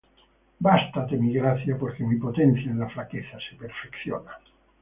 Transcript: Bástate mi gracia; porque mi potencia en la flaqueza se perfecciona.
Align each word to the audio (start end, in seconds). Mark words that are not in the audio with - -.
Bástate 0.59 1.15
mi 1.15 1.31
gracia; 1.31 1.77
porque 1.77 2.03
mi 2.03 2.15
potencia 2.17 2.71
en 2.71 2.79
la 2.79 2.89
flaqueza 2.89 3.37
se 3.39 3.55
perfecciona. 3.55 4.31